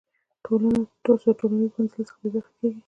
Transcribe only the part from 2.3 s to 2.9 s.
برخې کیږئ.